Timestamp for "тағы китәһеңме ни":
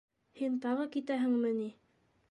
0.63-1.73